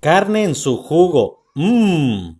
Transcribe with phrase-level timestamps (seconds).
[0.00, 1.50] Carne en su jugo.
[1.54, 2.37] Mmm.